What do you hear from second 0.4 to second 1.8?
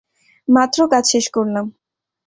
মাত্র কাজ শেষ করলাম।